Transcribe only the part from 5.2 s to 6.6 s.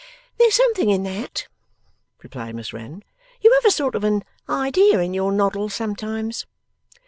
noddle sometimes.